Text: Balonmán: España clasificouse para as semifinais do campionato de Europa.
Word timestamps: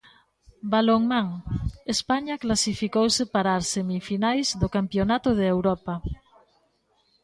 Balonmán: 0.71 1.27
España 1.95 2.35
clasificouse 2.43 3.23
para 3.33 3.51
as 3.59 3.65
semifinais 3.75 4.47
do 4.61 4.67
campionato 4.75 5.29
de 5.39 5.45
Europa. 5.55 5.93